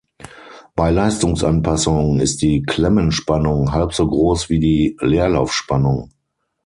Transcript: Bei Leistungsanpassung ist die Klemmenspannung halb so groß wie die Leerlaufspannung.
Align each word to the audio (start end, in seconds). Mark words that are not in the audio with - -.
Bei 0.75 0.89
Leistungsanpassung 0.89 2.21
ist 2.21 2.41
die 2.41 2.63
Klemmenspannung 2.63 3.71
halb 3.71 3.93
so 3.93 4.07
groß 4.07 4.49
wie 4.49 4.57
die 4.57 4.97
Leerlaufspannung. 4.99 6.09